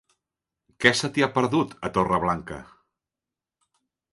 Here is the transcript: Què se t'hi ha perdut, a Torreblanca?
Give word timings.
Què 0.85 0.91
se 0.99 1.09
t'hi 1.17 1.25
ha 1.25 1.29
perdut, 1.35 1.75
a 1.89 1.91
Torreblanca? 1.99 2.59